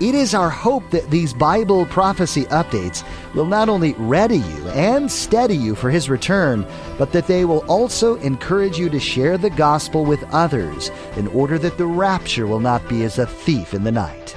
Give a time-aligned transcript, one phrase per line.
[0.00, 5.10] It is our hope that these Bible prophecy updates will not only ready you and
[5.10, 6.66] steady you for His return,
[6.98, 11.58] but that they will also encourage you to share the gospel with others in order
[11.58, 14.36] that the rapture will not be as a thief in the night.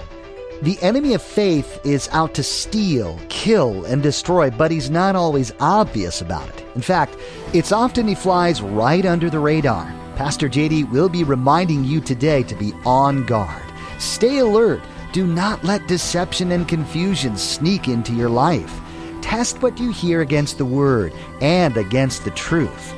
[0.61, 5.53] The enemy of faith is out to steal, kill, and destroy, but he's not always
[5.59, 6.65] obvious about it.
[6.75, 7.17] In fact,
[7.53, 9.91] it's often he flies right under the radar.
[10.17, 13.63] Pastor JD will be reminding you today to be on guard.
[13.97, 14.81] Stay alert
[15.17, 18.79] do not let deception and confusion sneak into your life.
[19.19, 22.93] Test what you hear against the Word and against the truth.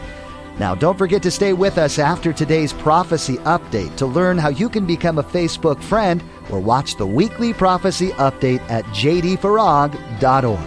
[0.60, 4.68] Now, don't forget to stay with us after today's prophecy update to learn how you
[4.68, 10.60] can become a Facebook friend or watch the weekly prophecy update at jdfarag.org.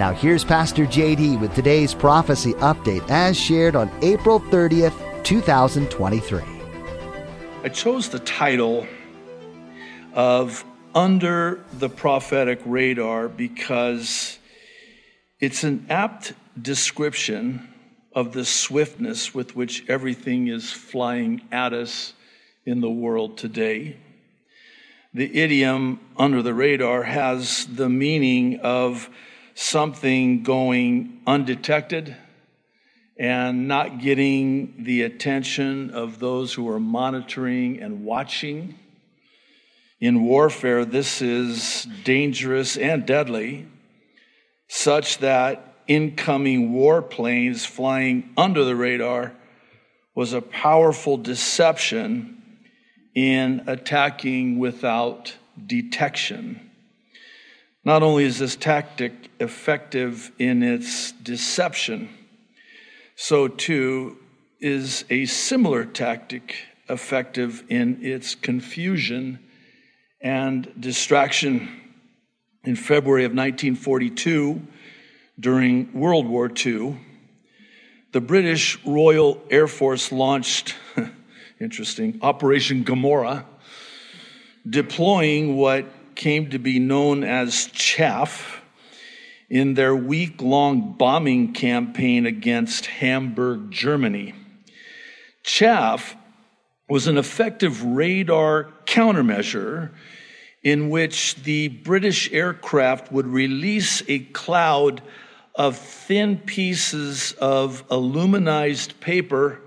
[0.00, 6.42] Now, here's Pastor JD with today's prophecy update as shared on April 30th, 2023.
[7.62, 8.84] I chose the title
[10.14, 10.64] of
[10.94, 14.38] under the prophetic radar because
[15.40, 17.68] it's an apt description
[18.14, 22.12] of the swiftness with which everything is flying at us
[22.66, 23.96] in the world today.
[25.14, 29.08] The idiom under the radar has the meaning of
[29.54, 32.16] something going undetected
[33.18, 38.78] and not getting the attention of those who are monitoring and watching
[40.02, 43.68] in warfare, this is dangerous and deadly,
[44.66, 49.32] such that incoming warplanes flying under the radar
[50.16, 52.42] was a powerful deception
[53.14, 55.36] in attacking without
[55.66, 56.68] detection.
[57.84, 62.08] Not only is this tactic effective in its deception,
[63.14, 64.16] so too
[64.58, 66.56] is a similar tactic
[66.88, 69.38] effective in its confusion
[70.22, 71.68] and distraction.
[72.64, 74.62] In February of 1942,
[75.40, 76.96] during World War II,
[78.12, 80.76] the British Royal Air Force launched,
[81.60, 83.44] interesting, Operation Gomorrah,
[84.68, 88.62] deploying what came to be known as chaff
[89.50, 94.34] in their week long bombing campaign against Hamburg, Germany.
[95.42, 96.14] Chaff
[96.88, 99.90] was an effective radar countermeasure
[100.62, 105.02] in which the British aircraft would release a cloud
[105.54, 109.60] of thin pieces of aluminized paper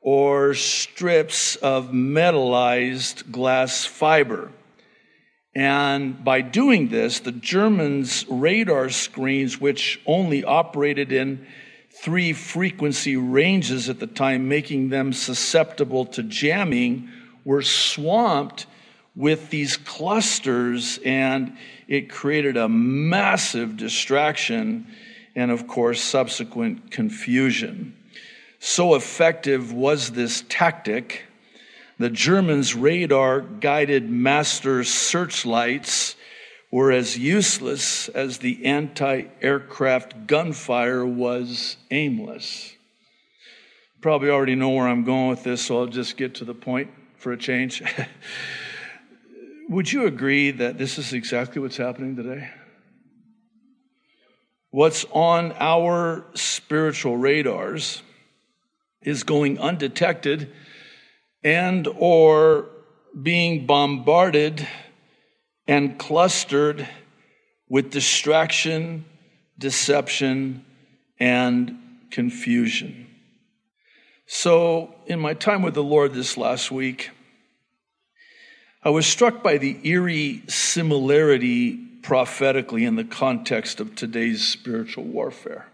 [0.00, 4.52] or strips of metallized glass fiber.
[5.54, 11.46] And by doing this, the Germans' radar screens, which only operated in
[12.02, 17.08] three frequency ranges at the time, making them susceptible to jamming,
[17.44, 18.66] were swamped
[19.14, 21.56] with these clusters, and
[21.88, 24.86] it created a massive distraction
[25.34, 27.96] and, of course, subsequent confusion.
[28.58, 31.24] So effective was this tactic.
[31.98, 36.15] The Germans' radar guided master searchlights
[36.76, 42.76] were as useless as the anti aircraft gunfire was aimless.
[44.02, 46.90] Probably already know where I'm going with this, so I'll just get to the point
[47.16, 47.82] for a change.
[49.70, 52.50] Would you agree that this is exactly what's happening today?
[54.70, 58.02] What's on our spiritual radars
[59.00, 60.52] is going undetected
[61.42, 62.68] and or
[63.22, 64.68] being bombarded
[65.66, 66.88] and clustered
[67.68, 69.04] with distraction,
[69.58, 70.64] deception,
[71.18, 71.78] and
[72.10, 73.06] confusion.
[74.26, 77.10] So, in my time with the Lord this last week,
[78.82, 85.66] I was struck by the eerie similarity prophetically in the context of today's spiritual warfare.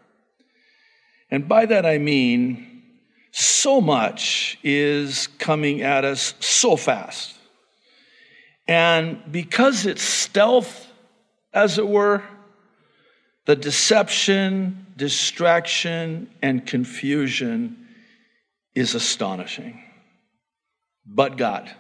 [1.31, 2.83] And by that I mean,
[3.31, 7.35] so much is coming at us so fast.
[8.73, 10.87] And because it's stealth,
[11.53, 12.23] as it were,
[13.45, 17.87] the deception, distraction, and confusion
[18.75, 19.83] is astonishing.
[21.05, 21.71] But God.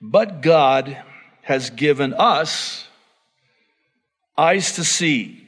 [0.00, 0.96] But God
[1.42, 2.86] has given us
[4.38, 5.44] eyes to see,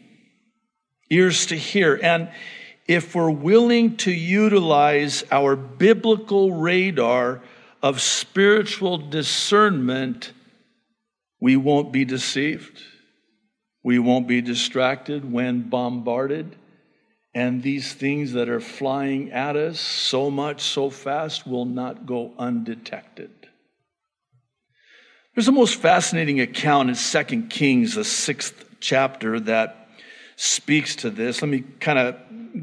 [1.09, 2.01] ears to hear.
[2.03, 2.33] And
[2.89, 7.43] if we're willing to utilize our biblical radar
[7.83, 10.33] of spiritual discernment,
[11.41, 12.83] we won't be deceived.
[13.85, 16.57] We won't be distracted when bombarded.
[17.35, 22.33] And these things that are flying at us so much, so fast, will not go
[22.39, 23.31] undetected.
[25.35, 29.89] There's a most fascinating account in 2 Kings, the sixth chapter, that
[30.35, 31.41] speaks to this.
[31.41, 32.17] Let me kind of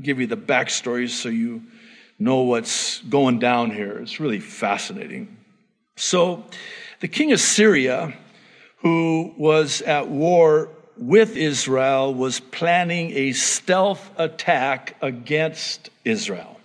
[0.04, 1.62] give you the backstory so you
[2.18, 3.98] know what's going down here.
[4.00, 5.38] It's really fascinating.
[5.96, 6.44] So,
[7.00, 8.14] the king of Syria,
[8.78, 16.60] who was at war with Israel, was planning a stealth attack against Israel.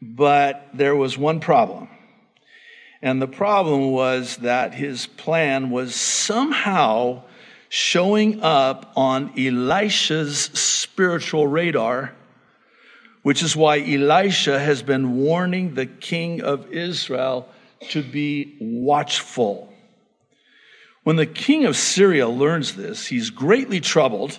[0.00, 1.88] But there was one problem.
[3.02, 7.22] And the problem was that his plan was somehow
[7.68, 12.12] showing up on Elisha's spiritual radar
[13.28, 17.46] which is why Elisha has been warning the king of Israel
[17.90, 19.70] to be watchful.
[21.04, 24.38] When the king of Syria learns this, he's greatly troubled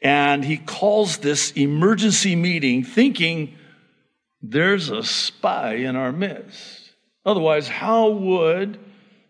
[0.00, 3.58] and he calls this emergency meeting thinking
[4.40, 6.92] there's a spy in our midst.
[7.24, 8.78] Otherwise, how would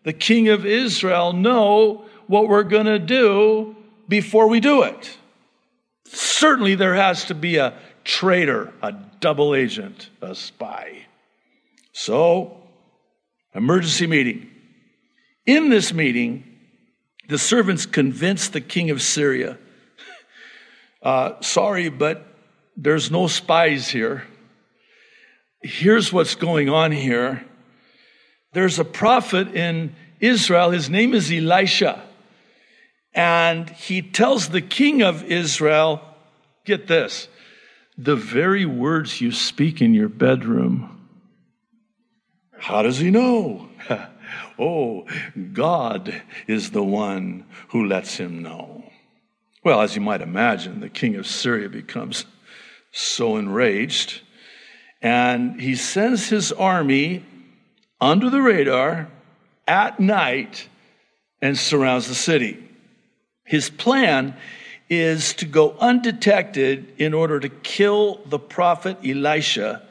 [0.05, 3.75] the king of Israel know what we're going to do
[4.07, 5.17] before we do it?
[6.05, 7.73] Certainly, there has to be a
[8.07, 11.07] traitor, a double agent, a spy.
[11.93, 12.63] So,
[13.55, 14.49] emergency meeting.
[15.45, 16.45] In this meeting,
[17.29, 19.59] the servants convinced the king of Syria
[21.03, 22.27] uh, sorry, but
[22.77, 24.25] there's no spies here.
[25.63, 27.45] Here's what's going on here.
[28.53, 30.71] There's a prophet in Israel.
[30.71, 32.03] His name is Elisha.
[33.15, 36.03] And he tells the king of Israel,
[36.65, 37.29] get this,
[37.99, 41.09] the very words you speak in your bedroom.
[42.59, 43.69] How does he know?
[44.59, 45.07] oh,
[45.53, 48.85] God is the one who lets him know.
[49.65, 52.25] Well, as you might imagine, the king of Syria becomes
[52.93, 54.21] so enraged,
[55.03, 57.25] and he sends his army
[58.01, 59.09] under the radar
[59.67, 60.69] at night
[61.43, 62.63] and surrounds the city.
[63.45, 64.37] His plan
[64.89, 69.83] is to go undetected in order to kill the prophet Elisha,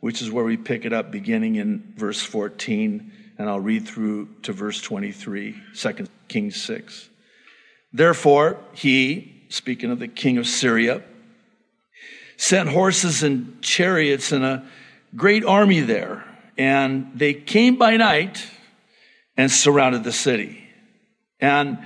[0.00, 4.28] which is where we pick it up beginning in verse 14, and I'll read through
[4.42, 7.08] to verse 23, 2 Kings 6.
[7.92, 11.02] Therefore, he, speaking of the king of Syria,
[12.36, 14.64] sent horses and chariots and a
[15.14, 16.24] great army there,
[16.58, 18.46] and they came by night
[19.36, 20.58] and surrounded the city.
[21.40, 21.78] And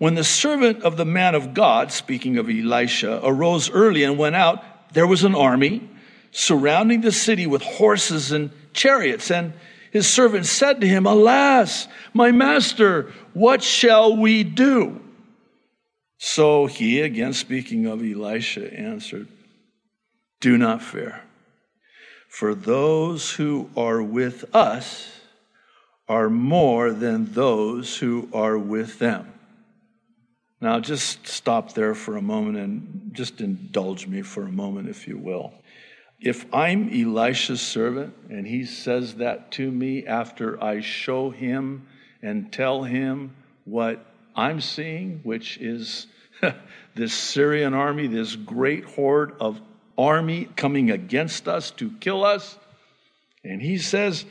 [0.00, 4.34] when the servant of the man of God, speaking of Elisha, arose early and went
[4.34, 4.64] out,
[4.94, 5.86] there was an army
[6.32, 9.30] surrounding the city with horses and chariots.
[9.30, 9.52] And
[9.92, 15.02] his servant said to him, Alas, my master, what shall we do?
[16.16, 19.28] So he, again speaking of Elisha, answered,
[20.40, 21.20] Do not fear,
[22.26, 25.10] for those who are with us
[26.08, 29.34] are more than those who are with them.
[30.60, 35.08] Now, just stop there for a moment and just indulge me for a moment, if
[35.08, 35.54] you will.
[36.20, 41.86] If I'm Elisha's servant and he says that to me after I show him
[42.22, 44.04] and tell him what
[44.36, 46.06] I'm seeing, which is
[46.94, 49.58] this Syrian army, this great horde of
[49.96, 52.58] army coming against us to kill us,
[53.42, 54.26] and he says,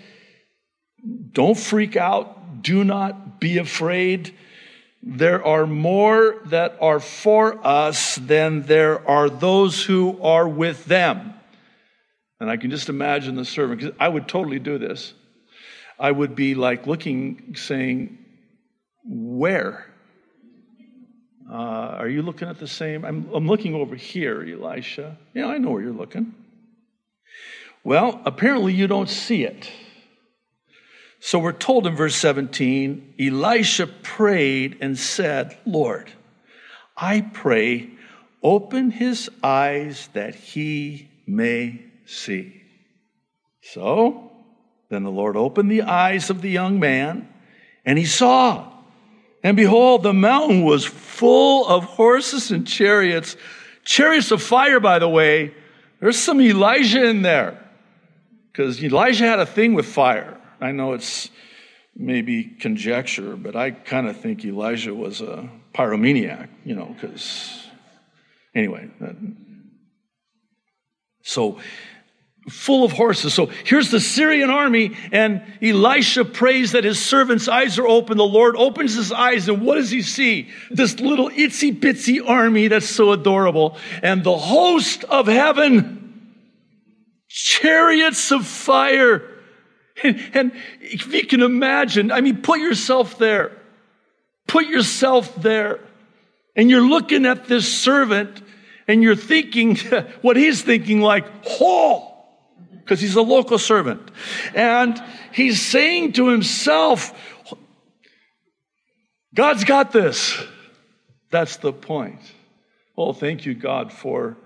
[1.32, 4.34] Don't freak out, do not be afraid
[5.02, 11.34] there are more that are for us than there are those who are with them.
[12.40, 15.14] And I can just imagine the servant, because I would totally do this.
[15.98, 18.18] I would be like looking, saying,
[19.06, 19.86] Where?
[21.52, 21.56] Uh,
[21.98, 23.04] are you looking at the same?
[23.04, 25.18] I'm, I'm looking over here, Elisha.
[25.34, 26.36] Yeah, I know where you're looking.
[27.84, 29.72] Well, apparently you don't see it.
[31.20, 36.12] So we're told in verse 17 Elisha prayed and said, Lord,
[36.96, 37.90] I pray,
[38.42, 42.62] open his eyes that he may see.
[43.62, 44.32] So
[44.90, 47.28] then the Lord opened the eyes of the young man,
[47.86, 48.72] and he saw.
[49.44, 53.38] And behold, the mountain was full of horses and chariots,
[53.86, 55.54] chariots of fire, by the way.
[56.00, 57.64] There's some Elijah in there
[58.52, 60.39] because Elijah had a thing with fire.
[60.62, 61.30] I know it's
[61.96, 67.68] maybe conjecture, but I kind of think Elijah was a pyromaniac, you know, because
[68.56, 68.90] anyway.
[71.24, 71.60] So
[72.48, 73.34] full of horses.
[73.34, 78.18] So here's the Syrian army, and Elisha prays that his servant's eyes are open.
[78.18, 80.50] The Lord opens his eyes, and what does he see?
[80.72, 86.34] This little itsy bitsy army that's so adorable, and the host of heaven,
[87.28, 89.29] chariots of fire.
[90.04, 90.52] And, and
[90.82, 93.52] if you can imagine, I mean, put yourself there.
[94.48, 95.80] Put yourself there.
[96.56, 98.42] And you're looking at this servant
[98.88, 99.76] and you're thinking
[100.22, 101.26] what he's thinking like,
[101.62, 102.06] oh,
[102.72, 104.10] because he's a local servant.
[104.56, 105.02] And
[105.32, 107.14] he's saying to himself,
[109.34, 110.44] God's got this.
[111.30, 112.20] That's the point.
[112.96, 114.38] Well, thank you, God, for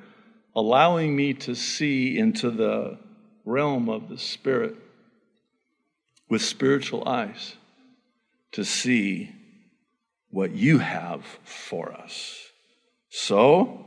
[0.56, 3.00] allowing me to see into the
[3.46, 4.76] realm of the Spirit
[6.34, 7.56] with spiritual eyes
[8.52, 9.32] to see
[10.32, 12.38] what you have for us.
[13.10, 13.86] So,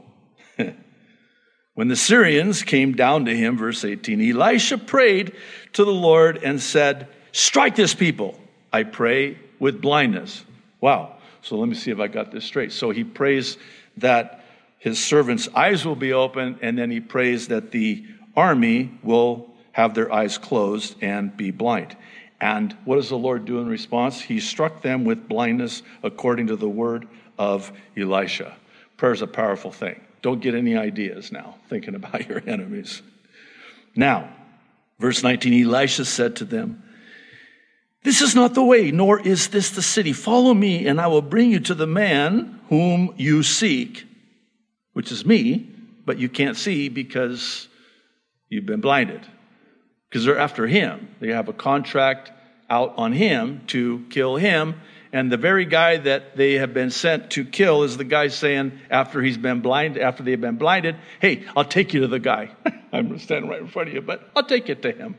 [1.77, 5.35] When the Syrians came down to him, verse 18, Elisha prayed
[5.75, 8.41] to the Lord and said, Strike this people,
[8.73, 10.43] I pray, with blindness.
[10.81, 11.17] Wow.
[11.43, 12.73] So let me see if I got this straight.
[12.73, 13.59] So he prays
[13.99, 14.43] that
[14.79, 19.93] his servants' eyes will be open, and then he prays that the army will have
[19.93, 21.95] their eyes closed and be blind.
[22.41, 24.21] And what does the Lord do in response?
[24.21, 28.55] He struck them with blindness according to the word of Elisha.
[28.97, 30.01] Prayer is a powerful thing.
[30.23, 33.03] Don't get any ideas now thinking about your enemies.
[33.95, 34.29] Now,
[34.99, 36.83] verse 19 Elisha said to them,
[38.03, 40.13] This is not the way, nor is this the city.
[40.13, 44.07] Follow me, and I will bring you to the man whom you seek,
[44.93, 45.71] which is me,
[46.05, 47.69] but you can't see because
[48.49, 49.27] you've been blinded.
[50.09, 51.15] Because they're after him.
[51.21, 52.33] They have a contract
[52.69, 54.77] out on him to kill him
[55.17, 58.79] and the very guy that they have been sent to kill is the guy saying,
[58.91, 62.51] after he's been blind, after they've been blinded, hey, I'll take you to the guy.
[62.93, 65.17] I'm standing right in front of you, but I'll take it to him.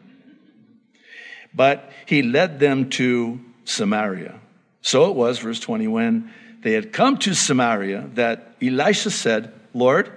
[1.52, 4.40] But he led them to Samaria.
[4.82, 10.12] So it was, verse 20, when they had come to Samaria, that Elisha said, Lord,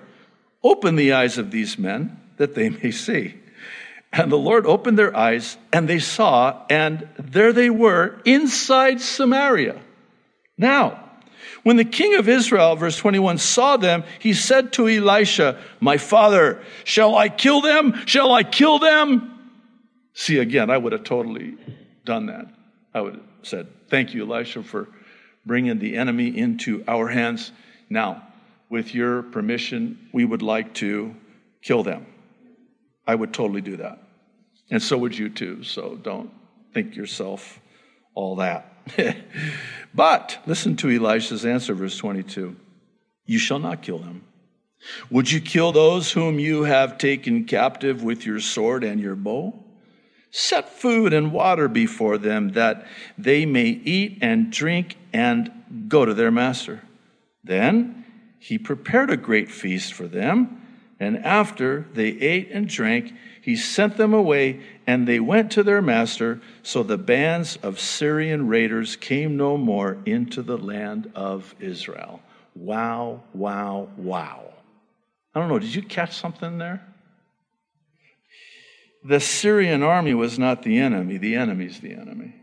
[0.62, 3.34] open the eyes of these men that they may see.
[4.12, 9.80] And the Lord opened their eyes, and they saw, and there they were inside Samaria.
[10.58, 11.10] Now,
[11.62, 16.60] when the king of Israel, verse 21, saw them, he said to Elisha, My father,
[16.84, 18.06] shall I kill them?
[18.06, 19.38] Shall I kill them?
[20.14, 21.56] See, again, I would have totally
[22.04, 22.46] done that.
[22.92, 24.88] I would have said, Thank you, Elisha, for
[25.46, 27.52] bringing the enemy into our hands.
[27.88, 28.26] Now,
[28.68, 31.14] with your permission, we would like to
[31.62, 32.06] kill them.
[33.10, 33.98] I would totally do that.
[34.70, 36.30] And so would you too, so don't
[36.72, 37.58] think yourself
[38.14, 38.72] all that.
[39.94, 42.54] but listen to Elisha's answer, verse 22
[43.26, 44.22] You shall not kill them.
[45.10, 49.58] Would you kill those whom you have taken captive with your sword and your bow?
[50.30, 52.86] Set food and water before them that
[53.18, 55.50] they may eat and drink and
[55.88, 56.82] go to their master.
[57.42, 58.04] Then
[58.38, 60.59] he prepared a great feast for them
[61.00, 65.80] and after they ate and drank, he sent them away, and they went to their
[65.80, 66.42] master.
[66.62, 72.20] So the bands of Syrian raiders came no more into the land of Israel.
[72.54, 74.52] Wow, wow, wow.
[75.34, 76.86] I don't know, did you catch something there?
[79.02, 82.34] The Syrian army was not the enemy, the enemy's the enemy.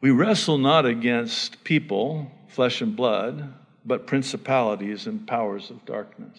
[0.00, 3.54] We wrestle not against people, flesh and blood,
[3.90, 6.38] but principalities and powers of darkness.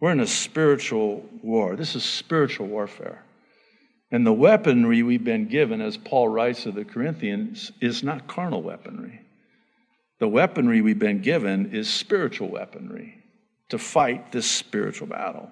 [0.00, 1.76] We're in a spiritual war.
[1.76, 3.22] This is spiritual warfare.
[4.10, 8.62] And the weaponry we've been given, as Paul writes to the Corinthians, is not carnal
[8.62, 9.20] weaponry.
[10.20, 13.22] The weaponry we've been given is spiritual weaponry
[13.68, 15.50] to fight this spiritual battle.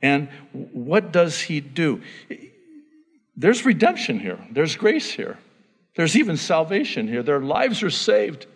[0.00, 2.02] And what does he do?
[3.36, 5.38] There's redemption here, there's grace here,
[5.96, 7.24] there's even salvation here.
[7.24, 8.46] Their lives are saved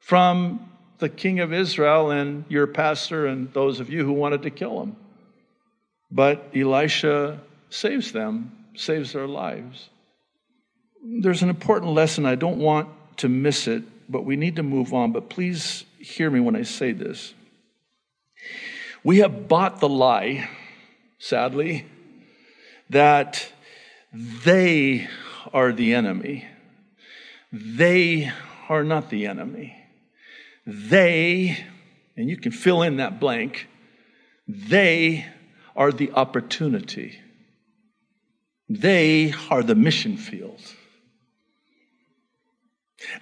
[0.00, 4.50] from the king of Israel and your pastor and those of you who wanted to
[4.50, 4.96] kill him.
[6.10, 9.88] But Elisha saves them, saves their lives.
[11.02, 12.26] There's an important lesson.
[12.26, 12.88] I don't want
[13.18, 15.12] to miss it, but we need to move on.
[15.12, 17.32] But please hear me when I say this.
[19.02, 20.48] We have bought the lie,
[21.18, 21.86] sadly,
[22.90, 23.50] that
[24.12, 25.08] they
[25.54, 26.46] are the enemy.
[27.52, 28.30] They
[28.68, 29.79] are not the enemy.
[30.66, 31.64] They,
[32.16, 33.68] and you can fill in that blank,
[34.46, 35.26] they
[35.76, 37.18] are the opportunity.
[38.68, 40.60] They are the mission field.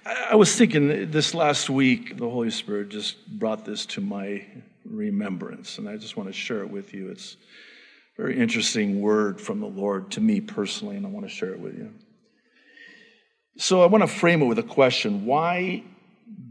[0.05, 4.45] I was thinking this last week, the Holy Spirit just brought this to my
[4.83, 7.09] remembrance, and I just want to share it with you.
[7.09, 7.37] It's
[8.17, 11.53] a very interesting word from the Lord to me personally, and I want to share
[11.53, 11.93] it with you.
[13.57, 15.83] So I want to frame it with a question Why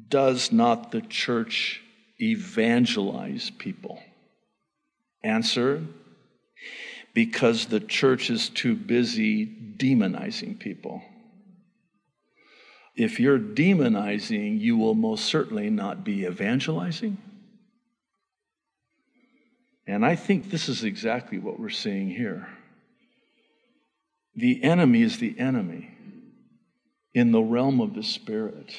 [0.08, 1.82] does not the church
[2.20, 4.00] evangelize people?
[5.22, 5.84] Answer
[7.14, 11.02] because the church is too busy demonizing people.
[12.94, 17.18] If you're demonizing, you will most certainly not be evangelizing.
[19.86, 22.48] And I think this is exactly what we're seeing here.
[24.36, 25.90] The enemy is the enemy
[27.14, 28.74] in the realm of the Spirit.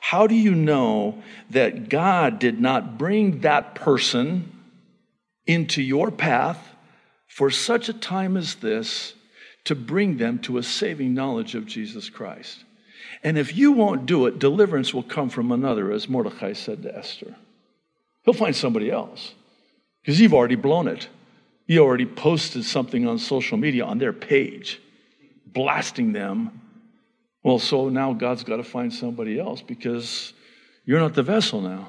[0.00, 4.50] How do you know that God did not bring that person
[5.46, 6.74] into your path
[7.28, 9.14] for such a time as this
[9.64, 12.64] to bring them to a saving knowledge of Jesus Christ?
[13.22, 16.96] And if you won't do it, deliverance will come from another, as Mordecai said to
[16.96, 17.34] Esther.
[18.24, 19.34] He'll find somebody else
[20.02, 21.08] because you've already blown it.
[21.66, 24.80] You already posted something on social media on their page,
[25.46, 26.60] blasting them
[27.44, 30.32] well, so now God's got to find somebody else because
[30.86, 31.88] you're not the vessel now.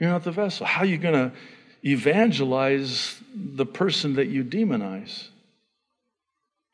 [0.00, 0.66] You're not the vessel.
[0.66, 1.32] How are you going to
[1.84, 5.28] evangelize the person that you demonize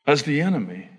[0.07, 0.89] as the enemy?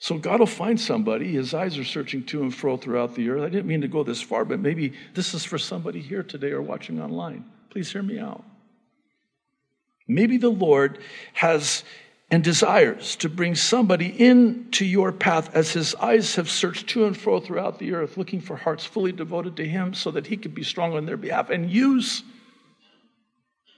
[0.00, 1.32] So God will find somebody.
[1.32, 3.42] His eyes are searching to and fro throughout the earth.
[3.42, 6.50] I didn't mean to go this far, but maybe this is for somebody here today
[6.50, 7.44] or watching online.
[7.70, 8.44] Please hear me out.
[10.08, 10.98] Maybe the Lord
[11.32, 11.84] has
[12.30, 17.16] and desires to bring somebody into your path as his eyes have searched to and
[17.16, 20.54] fro throughout the earth, looking for hearts fully devoted to him so that he could
[20.54, 22.24] be strong on their behalf and use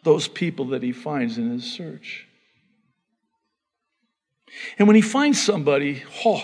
[0.02, 2.26] those people that he finds in his search.
[4.78, 6.43] And when he finds somebody, oh,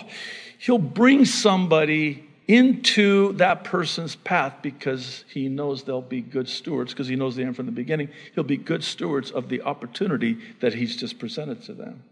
[0.59, 7.07] he'll bring somebody into that person's path because he knows they'll be good stewards, because
[7.07, 8.09] he knows the end from the beginning.
[8.33, 12.03] He'll be good stewards of the opportunity that he's just presented to them.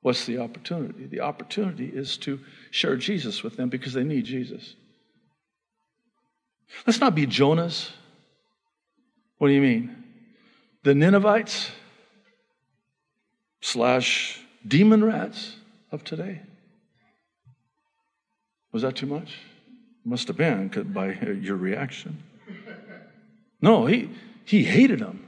[0.00, 1.06] What's the opportunity?
[1.06, 4.74] The opportunity is to share Jesus with them because they need Jesus.
[6.86, 7.90] Let's not be Jonahs.
[9.38, 10.04] What do you mean?
[10.82, 11.70] The Ninevites
[13.60, 15.56] slash demon rats
[15.90, 16.42] of today.
[18.72, 19.34] Was that too much?
[20.08, 22.22] Must have been by uh, your reaction.
[23.60, 24.08] No, he,
[24.44, 25.26] he hated him.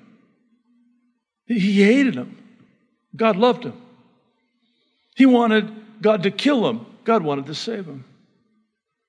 [1.46, 2.38] He hated him.
[3.16, 3.72] God loved him.
[5.16, 5.68] He wanted
[6.00, 6.86] God to kill him.
[7.02, 8.04] God wanted to save him.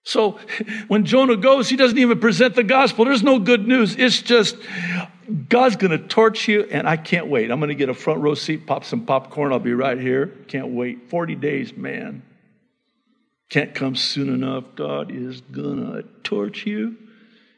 [0.02, 0.40] So
[0.88, 3.06] when Jonah goes, he doesn't even present the gospel.
[3.06, 3.96] There's no good news.
[3.96, 4.58] It's just
[5.50, 7.52] God's going to torch you, and I can't wait.
[7.52, 9.54] I'm going to get a front row seat, pop some popcorn.
[9.54, 10.34] I'll be right here.
[10.48, 11.12] Can't wait.
[11.12, 12.24] 40 days, man.
[13.52, 14.64] Can't come soon enough.
[14.76, 16.96] God is gonna torch you.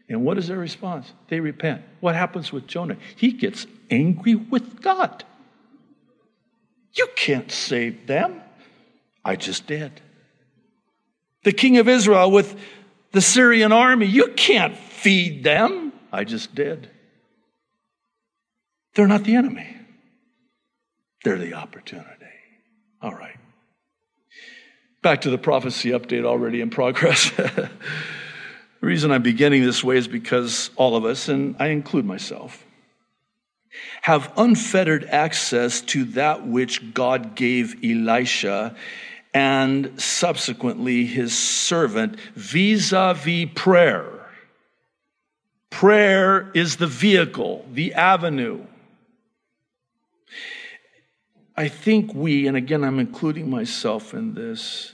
[0.09, 1.13] And what is their response?
[1.27, 1.83] They repent.
[1.99, 2.97] What happens with Jonah?
[3.15, 5.23] He gets angry with God.
[6.93, 8.41] You can't save them.
[9.23, 10.01] I just did.
[11.43, 12.59] The king of Israel with
[13.11, 15.93] the Syrian army, you can't feed them.
[16.11, 16.89] I just did.
[18.95, 19.77] They're not the enemy,
[21.23, 22.09] they're the opportunity.
[22.99, 23.37] All right.
[25.03, 27.29] Back to the prophecy update already in progress.
[27.35, 27.69] the
[28.79, 32.65] reason I'm beginning this way is because all of us, and I include myself,
[34.01, 38.77] have unfettered access to that which God gave Elisha
[39.33, 44.07] and subsequently his servant vis a vis prayer.
[45.69, 48.65] Prayer is the vehicle, the avenue.
[51.55, 54.93] I think we, and again, I'm including myself in this,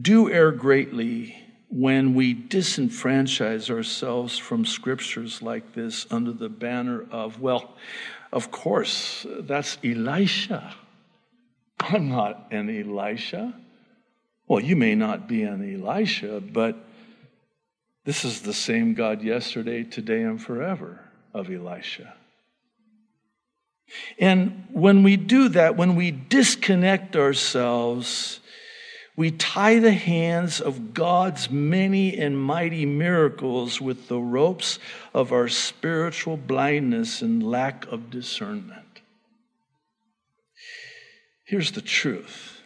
[0.00, 1.36] do err greatly
[1.68, 7.74] when we disenfranchise ourselves from scriptures like this under the banner of, well,
[8.30, 10.74] of course, that's Elisha.
[11.80, 13.54] I'm not an Elisha.
[14.46, 16.76] Well, you may not be an Elisha, but
[18.04, 21.00] this is the same God yesterday, today, and forever
[21.34, 22.14] of Elisha.
[24.18, 28.40] And when we do that, when we disconnect ourselves,
[29.16, 34.78] we tie the hands of God's many and mighty miracles with the ropes
[35.12, 39.00] of our spiritual blindness and lack of discernment.
[41.44, 42.60] Here's the truth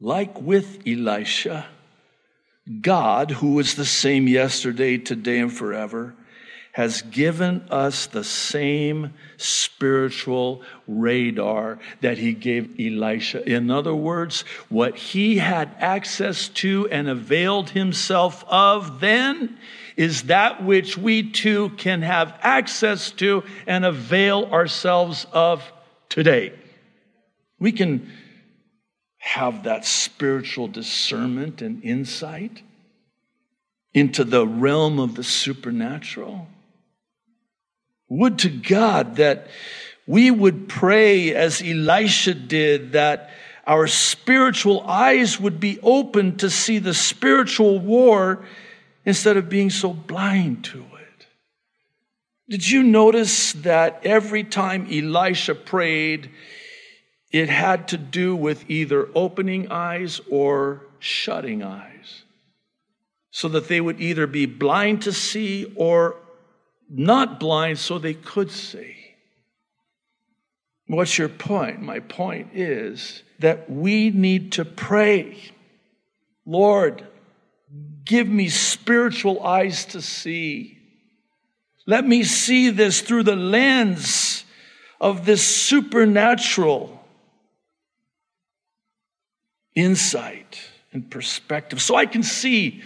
[0.00, 1.66] like with Elisha,
[2.80, 6.14] God, who is the same yesterday, today, and forever,
[6.74, 13.48] has given us the same spiritual radar that he gave Elisha.
[13.48, 19.56] In other words, what he had access to and availed himself of then
[19.96, 25.62] is that which we too can have access to and avail ourselves of
[26.08, 26.52] today.
[27.60, 28.10] We can
[29.18, 32.62] have that spiritual discernment and insight
[33.92, 36.48] into the realm of the supernatural.
[38.14, 39.48] Would to God that
[40.06, 43.30] we would pray as Elisha did, that
[43.66, 48.44] our spiritual eyes would be open to see the spiritual war
[49.04, 51.26] instead of being so blind to it.
[52.48, 56.30] Did you notice that every time Elisha prayed,
[57.32, 62.22] it had to do with either opening eyes or shutting eyes?
[63.32, 66.14] So that they would either be blind to see or
[66.98, 68.96] not blind so they could see.
[70.86, 71.80] What's your point?
[71.80, 75.38] My point is that we need to pray.
[76.46, 77.06] Lord,
[78.04, 80.78] give me spiritual eyes to see.
[81.86, 84.44] Let me see this through the lens
[85.00, 87.00] of this supernatural
[89.74, 90.60] insight
[90.92, 92.82] and perspective so I can see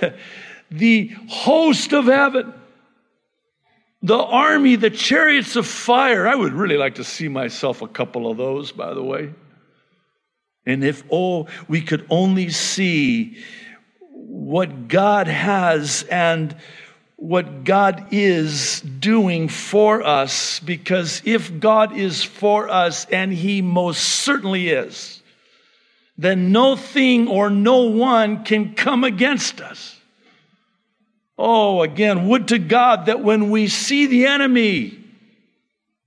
[0.70, 2.52] the host of heaven
[4.02, 6.26] the army, the chariots of fire.
[6.26, 9.32] I would really like to see myself a couple of those, by the way.
[10.66, 13.38] And if, oh, we could only see
[14.10, 16.54] what God has and
[17.16, 24.02] what God is doing for us, because if God is for us, and He most
[24.02, 25.22] certainly is,
[26.18, 29.91] then no thing or no one can come against us.
[31.38, 34.98] Oh, again, would to God that when we see the enemy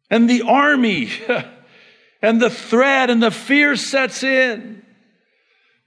[0.10, 1.10] and the army
[2.22, 4.84] and the threat and the fear sets in,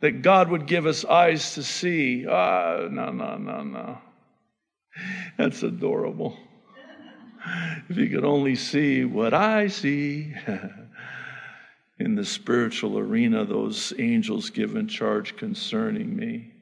[0.01, 2.27] that God would give us eyes to see.
[2.27, 3.99] Ah, no, no, no, no.
[5.37, 6.37] That's adorable.
[7.89, 10.35] If you could only see what I see
[11.99, 16.53] in the spiritual arena, those angels given charge concerning me.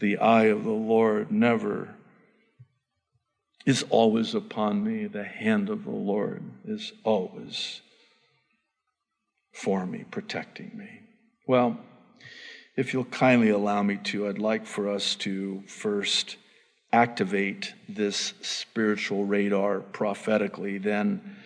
[0.00, 1.95] The eye of the Lord never
[3.66, 5.06] is always upon me.
[5.06, 7.82] The hand of the Lord is always
[9.52, 11.00] for me, protecting me.
[11.46, 11.78] Well,
[12.76, 16.36] if you'll kindly allow me to, I'd like for us to first
[16.92, 20.78] activate this spiritual radar prophetically.
[20.78, 21.36] Then,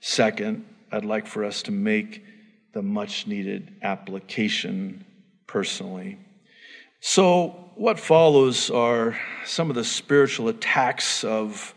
[0.00, 2.24] second, I'd like for us to make
[2.72, 5.04] the much needed application
[5.46, 6.18] personally.
[7.00, 11.72] So, what follows are some of the spiritual attacks of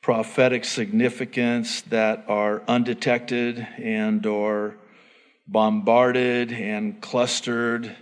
[0.00, 4.74] prophetic significance that are undetected and are
[5.46, 7.94] bombarded and clustered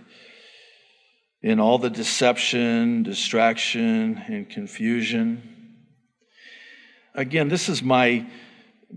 [1.41, 5.75] in all the deception, distraction, and confusion.
[7.13, 8.25] Again, this is my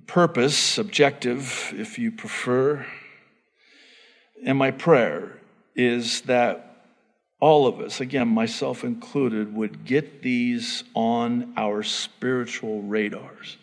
[0.06, 2.86] purpose, objective, if you prefer,
[4.46, 5.40] and my prayer
[5.74, 6.69] is that
[7.40, 13.56] all of us, again, myself included, would get these on our spiritual radars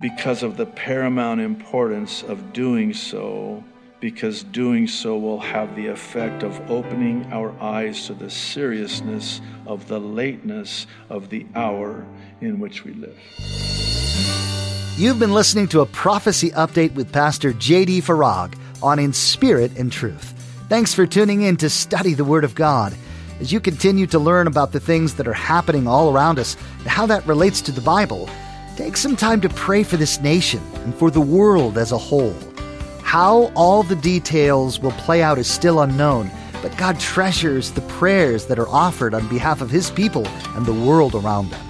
[0.00, 3.62] because of the paramount importance of doing so,
[4.00, 9.86] because doing so will have the effect of opening our eyes to the seriousness of
[9.86, 12.04] the lateness of the hour
[12.40, 13.16] in which we live.
[14.96, 18.00] You've been listening to a prophecy update with Pastor J.D.
[18.00, 20.41] Farag on In Spirit and Truth.
[20.72, 22.94] Thanks for tuning in to study the Word of God.
[23.40, 26.86] As you continue to learn about the things that are happening all around us and
[26.86, 28.26] how that relates to the Bible,
[28.74, 32.34] take some time to pray for this nation and for the world as a whole.
[33.02, 36.30] How all the details will play out is still unknown,
[36.62, 40.72] but God treasures the prayers that are offered on behalf of His people and the
[40.72, 41.60] world around them.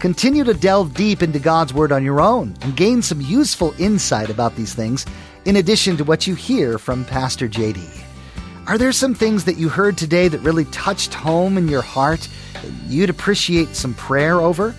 [0.00, 4.28] Continue to delve deep into God's Word on your own and gain some useful insight
[4.28, 5.06] about these things
[5.44, 8.09] in addition to what you hear from Pastor JD.
[8.70, 12.28] Are there some things that you heard today that really touched home in your heart
[12.52, 14.76] that you'd appreciate some prayer over?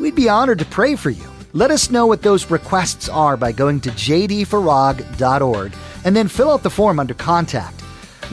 [0.00, 1.30] We'd be honored to pray for you.
[1.52, 5.74] Let us know what those requests are by going to jdfarag.org
[6.06, 7.82] and then fill out the form under contact.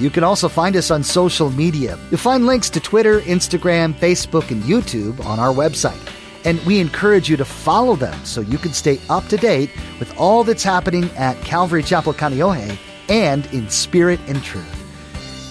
[0.00, 1.96] You can also find us on social media.
[2.10, 6.15] You'll find links to Twitter, Instagram, Facebook, and YouTube on our website
[6.46, 10.16] and we encourage you to follow them so you can stay up to date with
[10.16, 12.78] all that's happening at Calvary Chapel Kaneohe
[13.08, 14.72] and in spirit and truth.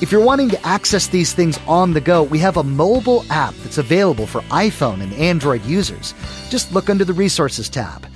[0.02, 3.54] If you're wanting to access these things on the go, we have a mobile app
[3.56, 6.14] that's available for iPhone and Android users.
[6.50, 8.08] Just look under the Resources tab.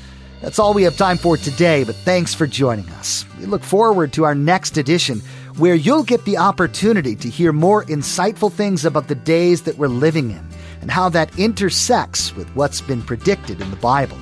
[0.42, 3.26] That's all we have time for today, but thanks for joining us.
[3.40, 5.20] We look forward to our next edition
[5.58, 9.88] where you'll get the opportunity to hear more insightful things about the days that we're
[9.88, 10.49] living in
[10.82, 14.18] and how that intersects with what's been predicted in the Bible.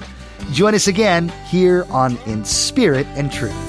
[0.52, 3.67] Join us again here on In Spirit and Truth.